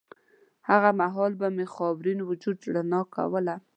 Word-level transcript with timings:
هغه 0.69 0.89
مهال 1.01 1.31
به 1.39 1.47
مې 1.55 1.65
خاورین 1.73 2.19
وجود 2.29 2.57
رڼا 2.73 3.01
کوله 3.15 3.55